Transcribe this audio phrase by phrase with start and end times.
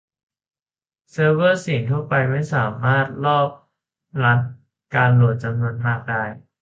[1.11, 3.49] เซิร์ฟเวอร์เสียงทั่วไปไม่สามารถรอบ
[4.25, 4.39] รับ
[4.95, 6.23] การโหลดจำนวนมากได้